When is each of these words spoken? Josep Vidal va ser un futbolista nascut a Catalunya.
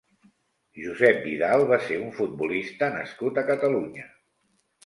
Josep 0.85 1.19
Vidal 1.25 1.67
va 1.73 1.79
ser 1.89 1.99
un 2.05 2.09
futbolista 2.21 2.91
nascut 2.97 3.41
a 3.43 3.47
Catalunya. 3.51 4.09